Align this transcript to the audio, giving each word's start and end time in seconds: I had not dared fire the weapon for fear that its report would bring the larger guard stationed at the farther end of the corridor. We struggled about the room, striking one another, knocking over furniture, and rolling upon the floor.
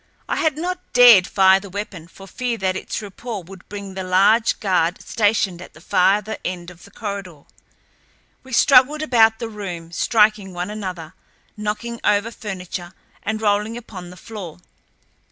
I 0.27 0.37
had 0.37 0.57
not 0.57 0.93
dared 0.93 1.27
fire 1.27 1.59
the 1.59 1.69
weapon 1.69 2.07
for 2.07 2.25
fear 2.25 2.57
that 2.57 2.75
its 2.75 3.03
report 3.03 3.47
would 3.47 3.69
bring 3.69 3.93
the 3.93 4.03
larger 4.03 4.55
guard 4.59 4.99
stationed 4.99 5.61
at 5.61 5.75
the 5.75 5.79
farther 5.79 6.37
end 6.43 6.71
of 6.71 6.85
the 6.85 6.89
corridor. 6.89 7.43
We 8.41 8.51
struggled 8.51 9.03
about 9.03 9.37
the 9.37 9.47
room, 9.47 9.91
striking 9.91 10.53
one 10.53 10.71
another, 10.71 11.13
knocking 11.55 12.01
over 12.03 12.31
furniture, 12.31 12.95
and 13.21 13.43
rolling 13.43 13.77
upon 13.77 14.09
the 14.09 14.17
floor. 14.17 14.57